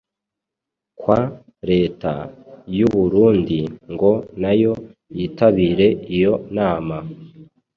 kwa 0.99 1.17
leta 1.69 2.13
y'u 2.77 2.89
Burundi 2.95 3.59
ngo 3.91 4.11
nayo 4.41 4.73
yitabire 5.17 5.87
iyo 6.17 6.33
nama". 6.57 6.97